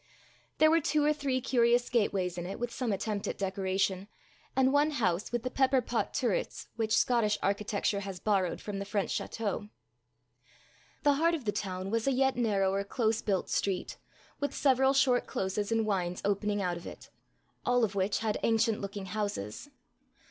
There 0.57 0.71
were 0.71 0.81
two 0.81 1.03
or 1.05 1.13
three 1.13 1.39
curious 1.41 1.87
gateways 1.87 2.35
in 2.35 2.47
it 2.47 2.59
with 2.59 2.71
some 2.73 2.91
attempt 2.91 3.27
at 3.27 3.37
decoration, 3.37 4.07
and 4.55 4.73
one 4.73 4.89
house 4.89 5.31
with 5.31 5.43
the 5.43 5.51
pepperpot 5.51 6.11
turrets 6.11 6.69
which 6.75 6.97
Scotish 6.97 7.37
architecture 7.43 7.99
has 7.99 8.19
borrowed 8.19 8.61
from 8.61 8.79
the 8.79 8.85
French 8.85 9.11
chateau. 9.11 9.69
The 11.03 11.13
heart 11.21 11.35
of 11.35 11.45
the 11.45 11.51
town 11.51 11.91
was 11.91 12.07
a 12.07 12.11
yet 12.13 12.35
narrower, 12.35 12.83
close 12.83 13.21
built 13.21 13.47
street, 13.51 13.97
with 14.39 14.55
several 14.55 14.93
short 14.93 15.27
closes 15.27 15.71
and 15.71 15.85
wynds 15.85 16.23
opening 16.25 16.63
out 16.63 16.77
of 16.77 16.87
it 16.87 17.11
all 17.63 17.83
of 17.83 17.93
which 17.93 18.21
had 18.21 18.39
ancient 18.41 18.81
looking 18.81 19.05
houses. 19.05 19.69